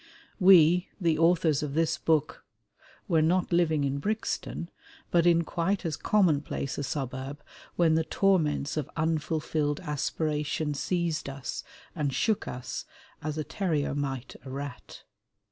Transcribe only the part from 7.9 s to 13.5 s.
the torments of unfulfilled aspiration seized us and shook us, as a